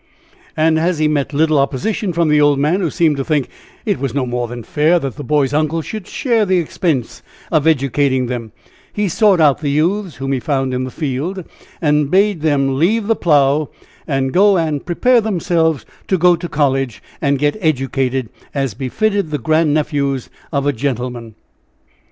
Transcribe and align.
And 0.57 0.79
as 0.79 0.97
he 0.97 1.07
met 1.07 1.31
little 1.31 1.59
opposition 1.59 2.11
from 2.11 2.29
the 2.29 2.41
old 2.41 2.57
man, 2.57 2.81
who 2.81 2.89
seemed 2.89 3.17
to 3.17 3.23
think 3.23 3.45
that 3.85 3.91
it 3.91 3.99
was 3.99 4.15
no 4.15 4.25
more 4.25 4.47
than 4.47 4.63
fair 4.63 4.97
that 4.97 5.15
the 5.15 5.23
boys' 5.23 5.53
uncle 5.53 5.83
should 5.83 6.07
share 6.07 6.43
the 6.43 6.57
expense 6.57 7.21
of 7.51 7.67
educating 7.67 8.25
them, 8.25 8.51
he 8.91 9.07
sought 9.07 9.39
out 9.39 9.59
the 9.59 9.69
youths, 9.69 10.15
whom 10.15 10.31
he 10.31 10.39
found 10.39 10.73
in 10.73 10.85
the 10.85 10.89
field, 10.89 11.43
and 11.83 12.09
bade 12.09 12.41
them 12.41 12.79
leave 12.79 13.05
the 13.05 13.15
plough, 13.15 13.69
and 14.07 14.33
go 14.33 14.57
and 14.57 14.87
prepare 14.87 15.21
themselves 15.21 15.85
to 16.07 16.17
go 16.17 16.35
to 16.35 16.49
C 16.89 16.97
and 17.21 17.37
get 17.37 17.55
educated, 17.59 18.29
as 18.55 18.73
befitted 18.73 19.29
the 19.29 19.37
grandnephews 19.37 20.31
of 20.51 20.65
a 20.65 20.73
gentleman! 20.73 21.35